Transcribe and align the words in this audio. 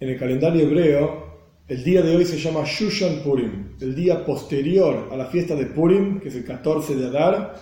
En 0.00 0.08
el 0.08 0.18
calendario 0.18 0.62
hebreo, 0.62 1.26
el 1.68 1.84
día 1.84 2.00
de 2.00 2.16
hoy 2.16 2.24
se 2.24 2.38
llama 2.38 2.64
Shushan 2.64 3.18
Purim, 3.22 3.76
el 3.82 3.94
día 3.94 4.24
posterior 4.24 5.10
a 5.12 5.16
la 5.16 5.26
fiesta 5.26 5.54
de 5.54 5.66
Purim, 5.66 6.20
que 6.20 6.30
es 6.30 6.36
el 6.36 6.44
14 6.46 6.96
de 6.96 7.06
Adar. 7.06 7.54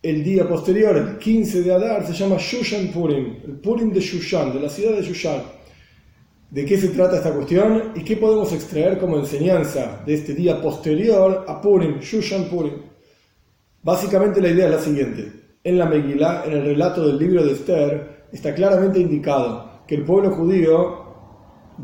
El 0.00 0.22
día 0.22 0.48
posterior, 0.48 0.96
el 0.96 1.18
15 1.18 1.62
de 1.64 1.74
Adar, 1.74 2.06
se 2.06 2.12
llama 2.12 2.36
Shushan 2.38 2.92
Purim, 2.92 3.38
el 3.44 3.54
Purim 3.58 3.92
de 3.92 3.98
Shushan, 3.98 4.52
de 4.52 4.60
la 4.60 4.68
ciudad 4.68 4.94
de 4.96 5.02
Shushan. 5.02 5.42
¿De 6.48 6.64
qué 6.64 6.78
se 6.78 6.90
trata 6.90 7.16
esta 7.16 7.34
cuestión 7.34 7.90
y 7.96 8.04
qué 8.04 8.16
podemos 8.16 8.52
extraer 8.52 8.96
como 8.96 9.18
enseñanza 9.18 10.00
de 10.06 10.14
este 10.14 10.32
día 10.34 10.62
posterior 10.62 11.44
a 11.48 11.60
Purim, 11.60 11.98
Shushan 11.98 12.44
Purim? 12.44 12.74
Básicamente 13.82 14.40
la 14.40 14.50
idea 14.50 14.66
es 14.66 14.70
la 14.70 14.80
siguiente. 14.80 15.32
En 15.64 15.76
la 15.76 15.86
Megillah, 15.86 16.44
en 16.46 16.52
el 16.52 16.64
relato 16.66 17.04
del 17.04 17.18
libro 17.18 17.44
de 17.44 17.50
Esther, 17.50 18.26
está 18.30 18.54
claramente 18.54 19.00
indicado 19.00 19.82
que 19.88 19.96
el 19.96 20.04
pueblo 20.04 20.30
judío 20.30 21.09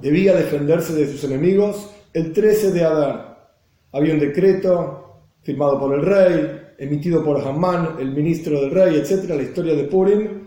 debía 0.00 0.34
defenderse 0.34 0.94
de 0.94 1.10
sus 1.10 1.24
enemigos 1.24 1.90
el 2.12 2.32
13 2.32 2.72
de 2.72 2.84
Adar. 2.84 3.52
Había 3.92 4.14
un 4.14 4.20
decreto 4.20 5.22
firmado 5.42 5.78
por 5.78 5.94
el 5.94 6.02
rey, 6.02 6.74
emitido 6.78 7.24
por 7.24 7.40
Hamán, 7.40 7.96
el 7.98 8.12
ministro 8.12 8.60
del 8.60 8.70
rey, 8.70 8.96
etc., 8.96 9.28
la 9.28 9.42
historia 9.42 9.74
de 9.74 9.84
Purim, 9.84 10.46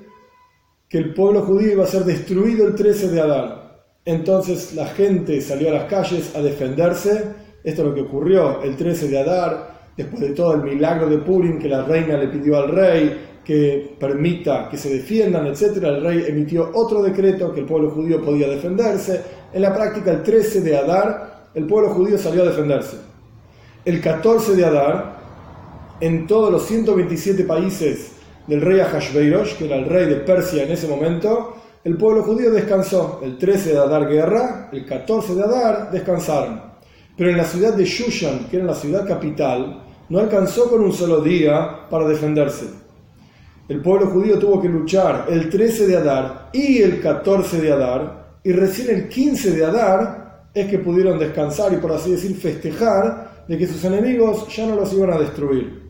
que 0.88 0.98
el 0.98 1.13
pueblo 1.13 1.41
judío 1.41 1.71
iba 1.73 1.84
a 1.84 1.88
ser 1.88 2.04
destruido 2.04 2.67
el 2.67 2.76
13 2.76 3.09
de 3.09 3.21
Adar. 3.21 3.85
Entonces 4.05 4.73
la 4.73 4.88
gente 4.88 5.40
salió 5.41 5.70
a 5.70 5.73
las 5.73 5.85
calles 5.85 6.35
a 6.35 6.41
defenderse. 6.41 7.26
Esto 7.63 7.81
es 7.81 7.88
lo 7.88 7.93
que 7.93 8.02
ocurrió 8.02 8.62
el 8.63 8.76
13 8.76 9.07
de 9.07 9.20
Adar, 9.20 9.78
después 9.99 10.21
de 10.21 10.30
todo 10.30 10.53
el 10.53 10.63
milagro 10.63 11.09
de 11.09 11.17
Purim 11.17 11.59
que 11.59 11.67
la 11.67 11.84
reina 11.84 12.16
le 12.16 12.30
pidió 12.30 12.57
al 12.57 12.70
rey, 12.70 13.41
que 13.44 13.98
permita 13.99 14.70
que 14.70 14.77
se 14.77 14.94
defiendan, 14.94 15.45
etc., 15.48 15.76
el 15.84 16.02
rey 16.02 16.26
emitió 16.26 16.71
otro 16.73 17.03
decreto 17.03 17.54
que 17.54 17.60
el 17.60 17.65
pueblo 17.65 17.90
judío 17.90 18.23
podía 18.23 18.48
defenderse. 18.48 19.21
En 19.51 19.62
la 19.62 19.76
práctica, 19.76 20.12
el 20.12 20.23
13 20.23 20.62
de 20.62 20.77
Adar, 20.77 21.49
el 21.54 21.65
pueblo 21.65 21.90
judío 21.90 22.18
salió 22.18 22.43
a 22.43 22.46
defenderse. 22.46 22.96
El 23.84 23.99
14 23.99 24.55
de 24.55 24.63
Adar, 24.63 25.20
en 25.99 26.26
todos 26.27 26.49
los 26.49 26.66
127 26.66 27.43
países 27.43 28.13
del 28.48 28.62
rey 28.62 28.79
Ahashveirosh, 28.79 29.57
que 29.57 29.66
era 29.66 29.76
el 29.76 29.85
rey 29.85 30.05
de 30.05 30.16
Persia 30.16 30.63
en 30.63 30.71
ese 30.71 30.88
momento, 30.88 31.55
el 31.84 31.98
pueblo 31.98 32.23
judío 32.23 32.51
descansó. 32.51 33.20
El 33.21 33.38
13 33.38 33.73
de 33.73 33.79
Adar 33.79 34.07
guerra, 34.07 34.70
el 34.71 34.85
14 34.85 35.35
de 35.35 35.43
Adar 35.43 35.91
descansaron. 35.91 36.62
Pero 37.18 37.32
en 37.32 37.38
la 37.38 37.43
ciudad 37.43 37.73
de 37.73 37.84
Shushan, 37.84 38.48
que 38.49 38.55
era 38.55 38.66
la 38.66 38.76
ciudad 38.76 39.05
capital, 39.05 39.88
no 40.10 40.20
alcanzó 40.20 40.70
con 40.70 40.82
un 40.82 40.93
solo 40.93 41.21
día 41.21 41.88
para 41.90 42.07
defenderse 42.07 42.79
el 43.70 43.82
pueblo 43.82 44.07
judío 44.07 44.40
tuvo 44.40 44.60
que 44.60 44.68
luchar 44.68 45.27
el 45.29 45.48
13 45.48 45.85
de 45.85 45.96
Adar 45.96 46.49
y 46.51 46.82
el 46.82 46.99
14 46.99 47.62
de 47.62 47.71
Adar, 47.71 48.40
y 48.43 48.51
recién 48.51 48.90
el 48.90 49.07
15 49.07 49.51
de 49.51 49.63
Adar 49.63 50.49
es 50.55 50.66
que 50.66 50.79
pudieron 50.79 51.20
descansar 51.20 51.71
y, 51.71 51.77
por 51.77 51.91
así 51.91 52.10
decir, 52.10 52.35
festejar 52.35 53.46
de 53.48 53.57
que 53.60 53.68
sus 53.68 53.85
enemigos 53.85 54.48
ya 54.55 54.66
no 54.66 54.76
los 54.76 54.91
iban 54.91 55.13
a 55.13 55.20
destruir. 55.20 55.84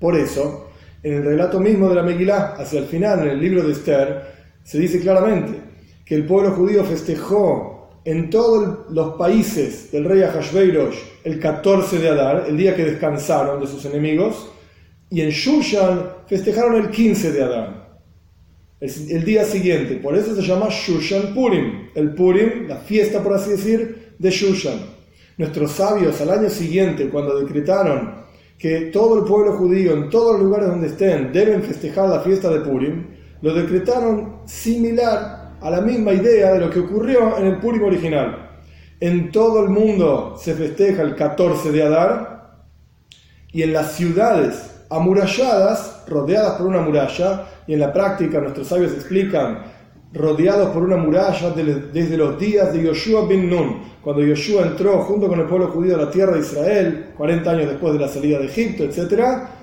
Por 0.00 0.16
eso, 0.16 0.70
en 1.00 1.14
el 1.14 1.24
relato 1.24 1.60
mismo 1.60 1.88
de 1.88 1.94
la 1.94 2.02
Megilá, 2.02 2.56
hacia 2.58 2.80
el 2.80 2.86
final, 2.86 3.20
en 3.20 3.28
el 3.28 3.40
libro 3.40 3.62
de 3.62 3.72
Esther, 3.72 4.24
se 4.64 4.80
dice 4.80 4.98
claramente 4.98 5.60
que 6.04 6.16
el 6.16 6.26
pueblo 6.26 6.50
judío 6.56 6.82
festejó 6.82 7.79
en 8.04 8.30
todos 8.30 8.90
los 8.90 9.14
países 9.16 9.92
del 9.92 10.04
rey 10.04 10.22
Ahashveirosh 10.22 10.96
el 11.24 11.38
14 11.38 11.98
de 11.98 12.08
Adar, 12.08 12.46
el 12.48 12.56
día 12.56 12.74
que 12.74 12.84
descansaron 12.84 13.60
de 13.60 13.66
sus 13.66 13.84
enemigos, 13.84 14.50
y 15.10 15.20
en 15.20 15.30
Shushan 15.30 16.04
festejaron 16.26 16.76
el 16.76 16.90
15 16.90 17.32
de 17.32 17.42
Adán, 17.42 17.84
el, 18.80 19.24
día 19.24 19.44
siguiente. 19.44 19.96
Por 19.96 20.16
eso 20.16 20.34
se 20.34 20.42
llama 20.42 20.68
Shushan 20.70 21.34
Purim, 21.34 21.90
el 21.94 22.14
Purim, 22.14 22.68
la 22.68 22.76
fiesta, 22.76 23.22
por 23.22 23.34
así 23.34 23.50
decir, 23.50 24.14
de 24.18 24.30
Shushan. 24.30 24.78
Nuestros 25.36 25.72
sabios 25.72 26.20
al 26.20 26.30
año 26.30 26.48
siguiente, 26.48 27.08
cuando 27.08 27.38
decretaron 27.38 28.20
que 28.56 28.90
todo 28.92 29.18
el 29.18 29.24
pueblo 29.24 29.54
judío, 29.54 29.94
en 29.94 30.10
todos 30.10 30.34
los 30.34 30.42
lugares 30.42 30.68
donde 30.68 30.88
estén, 30.88 31.32
deben 31.32 31.62
festejar 31.62 32.08
la 32.08 32.20
fiesta 32.20 32.50
de 32.50 32.60
Purim, 32.60 33.06
lo 33.42 33.54
decretaron 33.54 34.42
similar 34.44 35.39
a 35.60 35.70
la 35.70 35.80
misma 35.80 36.12
idea 36.12 36.52
de 36.52 36.60
lo 36.60 36.70
que 36.70 36.80
ocurrió 36.80 37.38
en 37.38 37.46
el 37.46 37.58
Purim 37.58 37.84
original. 37.84 38.50
En 39.00 39.30
todo 39.32 39.62
el 39.62 39.70
mundo 39.70 40.36
se 40.38 40.54
festeja 40.54 41.02
el 41.02 41.14
14 41.14 41.72
de 41.72 41.82
Adar 41.82 42.64
y 43.52 43.62
en 43.62 43.72
las 43.72 43.92
ciudades 43.92 44.84
amuralladas, 44.90 46.04
rodeadas 46.08 46.58
por 46.58 46.66
una 46.66 46.80
muralla, 46.80 47.46
y 47.66 47.74
en 47.74 47.80
la 47.80 47.92
práctica 47.92 48.40
nuestros 48.40 48.66
sabios 48.66 48.92
explican, 48.92 49.62
rodeados 50.12 50.70
por 50.70 50.82
una 50.82 50.96
muralla 50.96 51.50
desde 51.50 52.16
los 52.16 52.38
días 52.38 52.72
de 52.72 52.82
Yoshua 52.82 53.26
bin 53.26 53.48
Nun, 53.48 53.80
cuando 54.02 54.22
Yoshua 54.22 54.66
entró 54.66 54.98
junto 55.04 55.28
con 55.28 55.38
el 55.38 55.46
pueblo 55.46 55.68
judío 55.68 55.94
a 55.94 56.04
la 56.04 56.10
tierra 56.10 56.34
de 56.34 56.40
Israel, 56.40 57.12
40 57.16 57.50
años 57.50 57.68
después 57.68 57.92
de 57.92 58.00
la 58.00 58.08
salida 58.08 58.38
de 58.38 58.46
Egipto, 58.46 58.84
etc., 58.84 59.59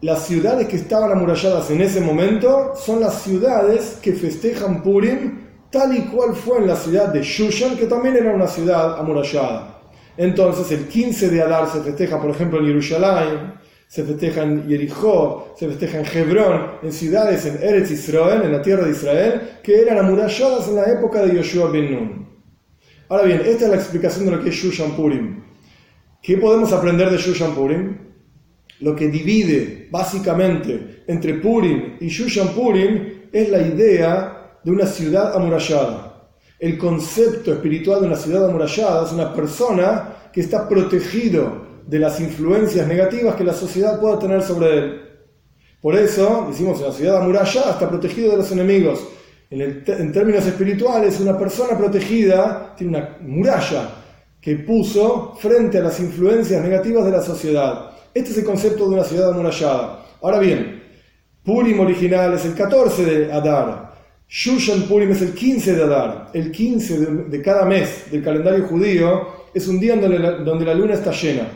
las 0.00 0.26
ciudades 0.26 0.68
que 0.68 0.76
estaban 0.76 1.10
amuralladas 1.10 1.70
en 1.70 1.80
ese 1.80 2.00
momento 2.00 2.72
son 2.76 3.00
las 3.00 3.22
ciudades 3.22 3.98
que 4.00 4.12
festejan 4.12 4.82
Purim 4.82 5.40
tal 5.70 5.96
y 5.96 6.02
cual 6.02 6.34
fue 6.34 6.58
en 6.58 6.68
la 6.68 6.76
ciudad 6.76 7.08
de 7.08 7.22
Shushan, 7.22 7.76
que 7.76 7.86
también 7.86 8.16
era 8.16 8.32
una 8.32 8.46
ciudad 8.46 8.98
amurallada. 8.98 9.80
Entonces 10.16 10.70
el 10.72 10.86
15 10.86 11.30
de 11.30 11.42
Adar 11.42 11.68
se 11.68 11.80
festeja, 11.80 12.20
por 12.20 12.30
ejemplo, 12.30 12.60
en 12.60 12.66
Jerusalén, 12.66 13.54
se 13.88 14.04
festeja 14.04 14.42
en 14.44 14.68
Jericó, 14.68 15.54
se 15.56 15.66
festeja 15.66 15.98
en 15.98 16.06
Hebrón, 16.06 16.66
en 16.82 16.92
ciudades 16.92 17.44
en 17.46 17.62
Eretz 17.62 17.90
Israel, 17.90 18.42
en 18.44 18.52
la 18.52 18.62
tierra 18.62 18.84
de 18.84 18.92
Israel, 18.92 19.58
que 19.62 19.80
eran 19.80 19.98
amuralladas 19.98 20.68
en 20.68 20.76
la 20.76 20.84
época 20.84 21.22
de 21.22 21.34
Yoshua 21.34 21.70
ben 21.70 21.92
Nun. 21.92 22.28
Ahora 23.08 23.24
bien, 23.24 23.42
esta 23.44 23.64
es 23.64 23.70
la 23.70 23.76
explicación 23.76 24.26
de 24.26 24.32
lo 24.32 24.44
que 24.44 24.50
es 24.50 24.54
Shushan 24.54 24.92
Purim. 24.92 25.42
¿Qué 26.22 26.36
podemos 26.36 26.72
aprender 26.72 27.10
de 27.10 27.16
Shushan 27.16 27.54
Purim? 27.54 28.07
Lo 28.80 28.94
que 28.94 29.08
divide 29.08 29.88
básicamente 29.90 31.04
entre 31.06 31.34
Purim 31.34 31.96
y 32.00 32.08
Shushan 32.08 32.48
Purim 32.48 33.28
es 33.32 33.48
la 33.48 33.60
idea 33.60 34.58
de 34.62 34.70
una 34.70 34.86
ciudad 34.86 35.34
amurallada. 35.34 36.28
El 36.58 36.76
concepto 36.76 37.52
espiritual 37.52 38.00
de 38.00 38.06
una 38.08 38.16
ciudad 38.16 38.48
amurallada 38.48 39.06
es 39.06 39.12
una 39.12 39.32
persona 39.32 40.16
que 40.32 40.40
está 40.40 40.68
protegido 40.68 41.66
de 41.86 41.98
las 41.98 42.20
influencias 42.20 42.86
negativas 42.86 43.34
que 43.34 43.44
la 43.44 43.54
sociedad 43.54 44.00
pueda 44.00 44.18
tener 44.18 44.42
sobre 44.42 44.78
él. 44.78 45.00
Por 45.80 45.96
eso, 45.96 46.46
decimos, 46.48 46.80
la 46.80 46.92
ciudad 46.92 47.18
amurallada 47.18 47.72
está 47.72 47.88
protegido 47.88 48.32
de 48.32 48.38
los 48.38 48.50
enemigos. 48.50 49.00
En, 49.50 50.12
términos 50.12 50.44
espirituales, 50.44 51.20
una 51.20 51.38
persona 51.38 51.78
protegida 51.78 52.74
tiene 52.76 52.98
una 52.98 53.16
muralla 53.22 53.90
que 54.40 54.56
puso 54.56 55.34
frente 55.38 55.78
a 55.78 55.82
las 55.82 55.98
influencias 56.00 56.62
negativas 56.62 57.04
de 57.04 57.10
la 57.10 57.22
sociedad. 57.22 57.90
Este 58.18 58.32
es 58.32 58.38
el 58.38 58.44
concepto 58.44 58.88
de 58.88 58.94
una 58.94 59.04
ciudad 59.04 59.30
amurallada. 59.30 60.06
Ahora 60.20 60.38
bien, 60.38 60.82
Purim 61.44 61.80
original 61.80 62.34
es 62.34 62.44
el 62.44 62.54
14 62.54 63.04
de 63.04 63.32
Adar. 63.32 63.94
Shushan 64.28 64.82
Purim 64.82 65.10
es 65.12 65.22
el 65.22 65.32
15 65.32 65.74
de 65.74 65.82
Adar. 65.82 66.30
El 66.34 66.50
15 66.52 66.98
de, 66.98 67.42
cada 67.42 67.64
mes 67.64 68.10
del 68.10 68.22
calendario 68.22 68.66
judío 68.66 69.28
es 69.54 69.66
un 69.68 69.80
día 69.80 69.96
donde 69.96 70.64
la 70.64 70.74
luna 70.74 70.94
está 70.94 71.12
llena 71.12 71.48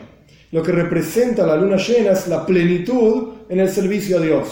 lo 0.53 0.61
que 0.61 0.71
representa 0.71 1.47
la 1.47 1.55
luna 1.55 1.77
llena 1.77 2.11
es 2.11 2.27
la 2.27 2.45
plenitud 2.45 3.29
en 3.49 3.59
el 3.59 3.69
servicio 3.69 4.19
a 4.19 4.21
Dios. 4.21 4.47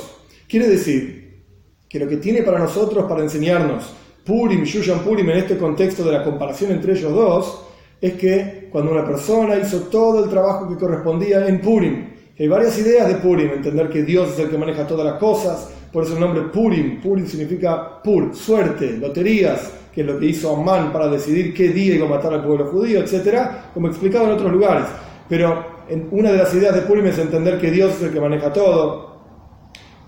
Quiere 0.49 0.67
decir 0.67 1.43
que 1.87 1.99
lo 1.99 2.07
que 2.09 2.17
tiene 2.17 2.41
para 2.41 2.57
nosotros, 2.57 3.05
para 3.07 3.21
enseñarnos 3.21 3.83
Purim, 4.25 4.63
Shushan 4.63 5.03
Purim 5.03 5.29
en 5.29 5.37
este 5.37 5.57
contexto 5.57 6.03
de 6.03 6.13
la 6.13 6.23
comparación 6.23 6.71
entre 6.71 6.93
ellos 6.93 7.13
dos, 7.13 7.61
es 8.01 8.13
que 8.13 8.67
cuando 8.71 8.91
una 8.91 9.05
persona 9.05 9.57
hizo 9.57 9.81
todo 9.81 10.23
el 10.23 10.29
trabajo 10.29 10.67
que 10.67 10.75
correspondía 10.75 11.47
en 11.47 11.61
Purim, 11.61 12.07
hay 12.37 12.47
varias 12.47 12.77
ideas 12.79 13.07
de 13.07 13.15
Purim, 13.15 13.51
entender 13.51 13.87
que 13.89 14.01
Dios 14.01 14.31
es 14.31 14.39
el 14.39 14.49
que 14.49 14.57
maneja 14.57 14.87
todas 14.87 15.05
las 15.05 15.19
cosas, 15.19 15.69
por 15.93 16.03
eso 16.03 16.15
el 16.15 16.19
nombre 16.19 16.41
Purim, 16.43 16.99
Purim 16.99 17.27
significa 17.27 18.01
pur, 18.01 18.33
suerte, 18.33 18.97
loterías, 18.97 19.71
que 19.93 20.01
es 20.01 20.07
lo 20.07 20.17
que 20.17 20.25
hizo 20.25 20.55
Amán 20.55 20.91
para 20.91 21.07
decidir 21.07 21.53
qué 21.53 21.69
día 21.69 21.95
iba 21.95 22.07
a 22.07 22.09
matar 22.09 22.33
al 22.33 22.43
pueblo 22.43 22.65
judío, 22.67 23.01
etc., 23.01 23.41
como 23.73 23.87
explicado 23.87 24.25
en 24.25 24.31
otros 24.31 24.51
lugares. 24.51 24.85
Pero 25.29 25.65
una 26.11 26.31
de 26.31 26.37
las 26.37 26.53
ideas 26.55 26.73
de 26.73 26.81
Purim 26.81 27.05
es 27.05 27.19
entender 27.19 27.59
que 27.59 27.69
Dios 27.69 27.95
es 27.95 28.03
el 28.03 28.13
que 28.13 28.21
maneja 28.21 28.51
todo. 28.51 29.10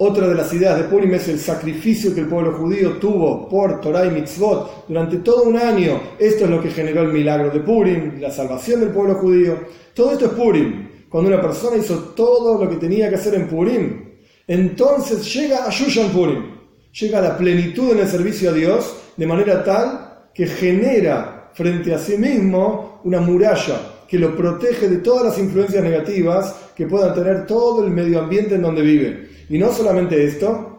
Otra 0.06 0.28
de 0.28 0.36
las 0.36 0.54
ideas 0.54 0.78
de 0.78 0.84
Purim 0.84 1.14
es 1.14 1.30
el 1.30 1.40
sacrificio 1.40 2.14
que 2.14 2.20
el 2.20 2.28
pueblo 2.28 2.52
judío 2.58 2.98
tuvo 2.98 3.48
por 3.48 3.80
Torah 3.80 4.06
y 4.06 4.12
Mitzvot 4.12 4.86
durante 4.90 5.16
todo 5.20 5.44
un 5.44 5.56
año. 5.56 5.98
Esto 6.20 6.44
es 6.44 6.50
lo 6.50 6.62
que 6.62 6.72
generó 6.72 7.04
el 7.04 7.14
milagro 7.14 7.50
de 7.52 7.62
Purim, 7.62 8.20
la 8.20 8.30
salvación 8.30 8.82
del 8.82 8.90
pueblo 8.90 9.16
judío. 9.16 9.60
Todo 9.94 10.12
esto 10.12 10.26
es 10.26 10.32
Purim. 10.34 10.90
Cuando 11.08 11.30
una 11.30 11.42
persona 11.42 11.78
hizo 11.78 11.98
todo 12.14 12.62
lo 12.62 12.70
que 12.70 12.76
tenía 12.76 13.08
que 13.08 13.16
hacer 13.16 13.36
en 13.36 13.48
Purim, 13.48 14.10
entonces 14.46 15.34
llega 15.34 15.66
a 15.66 15.70
Shushan 15.70 16.10
Purim. 16.10 16.52
Llega 17.00 17.20
a 17.20 17.22
la 17.22 17.38
plenitud 17.38 17.94
en 17.94 18.00
el 18.00 18.08
servicio 18.10 18.50
a 18.50 18.54
Dios 18.54 18.98
de 19.16 19.26
manera 19.26 19.64
tal 19.64 20.32
que 20.34 20.48
genera 20.48 21.50
frente 21.54 21.94
a 21.94 21.98
sí 21.98 22.18
mismo 22.18 23.00
una 23.06 23.22
muralla 23.22 23.80
que 24.06 24.20
lo 24.20 24.36
protege 24.36 24.90
de 24.90 24.98
todas 24.98 25.24
las 25.24 25.40
influencias 25.40 25.82
negativas 25.82 26.56
que 26.76 26.88
puedan 26.88 27.14
tener 27.14 27.46
todo 27.46 27.84
el 27.84 27.92
medio 27.92 28.20
ambiente 28.20 28.56
en 28.56 28.62
donde 28.62 28.82
vive. 28.82 29.30
Y 29.50 29.58
no 29.58 29.72
solamente 29.72 30.24
esto, 30.24 30.74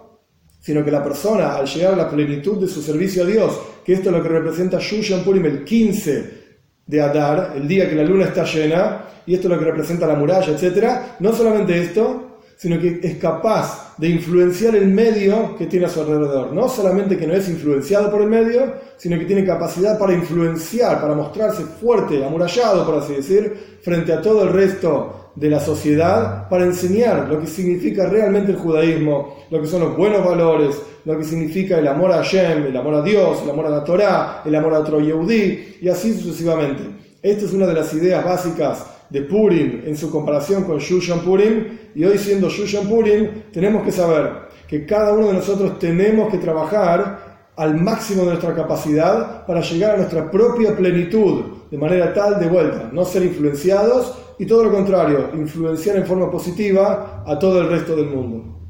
sino 0.60 0.84
que 0.84 0.90
la 0.90 1.04
persona 1.04 1.56
al 1.56 1.66
llegar 1.66 1.92
a 1.92 1.96
la 1.96 2.10
plenitud 2.10 2.58
de 2.58 2.68
su 2.68 2.80
servicio 2.80 3.22
a 3.22 3.26
Dios, 3.26 3.60
que 3.84 3.92
esto 3.92 4.08
es 4.08 4.16
lo 4.16 4.22
que 4.22 4.30
representa 4.30 4.78
Shushan 4.80 5.22
Purim 5.22 5.44
el 5.44 5.62
15 5.62 6.44
de 6.86 7.02
Adar, 7.02 7.52
el 7.56 7.68
día 7.68 7.88
que 7.88 7.94
la 7.94 8.02
luna 8.02 8.24
está 8.24 8.44
llena, 8.44 9.04
y 9.26 9.34
esto 9.34 9.48
es 9.48 9.54
lo 9.54 9.58
que 9.58 9.66
representa 9.66 10.06
la 10.06 10.14
muralla, 10.14 10.52
etc. 10.52 11.18
No 11.20 11.32
solamente 11.32 11.78
esto, 11.80 12.38
sino 12.56 12.78
que 12.80 13.00
es 13.02 13.16
capaz 13.16 13.94
de 13.98 14.08
influenciar 14.08 14.74
el 14.76 14.88
medio 14.88 15.56
que 15.56 15.66
tiene 15.66 15.86
a 15.86 15.88
su 15.88 16.00
alrededor. 16.00 16.52
No 16.52 16.68
solamente 16.68 17.16
que 17.16 17.26
no 17.26 17.34
es 17.34 17.48
influenciado 17.48 18.10
por 18.10 18.22
el 18.22 18.28
medio, 18.28 18.74
sino 18.96 19.18
que 19.18 19.24
tiene 19.24 19.44
capacidad 19.44 19.98
para 19.98 20.14
influenciar, 20.14 21.00
para 21.00 21.14
mostrarse 21.14 21.64
fuerte, 21.64 22.24
amurallado, 22.24 22.86
por 22.86 22.96
así 22.96 23.14
decir, 23.14 23.78
frente 23.82 24.12
a 24.12 24.22
todo 24.22 24.44
el 24.44 24.52
resto 24.52 25.23
de 25.34 25.50
la 25.50 25.60
sociedad, 25.60 26.48
para 26.48 26.64
enseñar 26.64 27.28
lo 27.28 27.40
que 27.40 27.46
significa 27.46 28.08
realmente 28.08 28.52
el 28.52 28.58
judaísmo, 28.58 29.36
lo 29.50 29.60
que 29.60 29.66
son 29.66 29.80
los 29.80 29.96
buenos 29.96 30.24
valores, 30.24 30.76
lo 31.04 31.18
que 31.18 31.24
significa 31.24 31.78
el 31.78 31.88
amor 31.88 32.12
a 32.12 32.16
Hashem, 32.16 32.66
el 32.66 32.76
amor 32.76 32.94
a 32.94 33.02
Dios, 33.02 33.42
el 33.42 33.50
amor 33.50 33.66
a 33.66 33.70
la 33.70 33.84
Torah, 33.84 34.42
el 34.44 34.54
amor 34.54 34.74
a 34.74 34.80
otro 34.80 35.00
Yehudi, 35.00 35.78
y 35.80 35.88
así 35.88 36.14
sucesivamente. 36.14 36.82
Esta 37.20 37.44
es 37.46 37.52
una 37.52 37.66
de 37.66 37.74
las 37.74 37.92
ideas 37.94 38.24
básicas 38.24 38.86
de 39.10 39.22
Purim 39.22 39.82
en 39.84 39.96
su 39.96 40.10
comparación 40.10 40.64
con 40.64 40.78
Shushan 40.78 41.20
Purim, 41.20 41.78
y 41.94 42.04
hoy 42.04 42.18
siendo 42.18 42.48
Shushan 42.48 42.88
Purim, 42.88 43.28
tenemos 43.52 43.82
que 43.82 43.92
saber 43.92 44.44
que 44.68 44.86
cada 44.86 45.12
uno 45.12 45.28
de 45.28 45.34
nosotros 45.34 45.78
tenemos 45.78 46.30
que 46.30 46.38
trabajar 46.38 47.34
al 47.56 47.80
máximo 47.80 48.22
de 48.22 48.30
nuestra 48.30 48.54
capacidad 48.54 49.46
para 49.46 49.60
llegar 49.60 49.94
a 49.94 49.98
nuestra 49.98 50.30
propia 50.30 50.74
plenitud, 50.76 51.44
de 51.74 51.80
manera 51.80 52.14
tal, 52.14 52.38
de 52.38 52.46
vuelta, 52.46 52.88
no 52.92 53.04
ser 53.04 53.24
influenciados 53.24 54.14
y 54.38 54.46
todo 54.46 54.62
lo 54.62 54.70
contrario, 54.70 55.30
influenciar 55.34 55.96
en 55.96 56.06
forma 56.06 56.30
positiva 56.30 57.24
a 57.26 57.36
todo 57.36 57.60
el 57.62 57.68
resto 57.68 57.96
del 57.96 58.06
mundo. 58.06 58.63